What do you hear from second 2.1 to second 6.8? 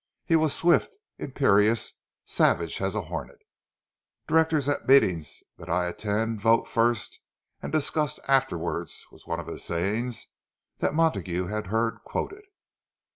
savage as a hornet. "Directors at meetings that I attend vote